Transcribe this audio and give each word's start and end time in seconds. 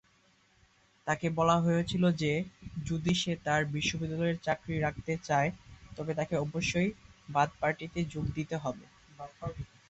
তাকে 1.07 1.27
বলা 1.37 1.55
হয়েছিল 1.59 2.03
যে 2.21 2.31
যদি 2.85 3.11
সে 3.15 3.33
তার 3.45 3.61
বিশ্ববিদ্যালয়ের 3.75 4.41
চাকরি 4.43 4.75
রাখতে 4.77 5.13
চায় 5.27 5.49
তবে 5.97 6.11
তাকে 6.19 6.35
অবশ্যই 6.37 6.89
বাথ 7.29 7.49
পার্টিতে 7.59 7.99
যোগ 8.13 8.25
দিতে 8.37 8.55
হবে। 8.57 8.85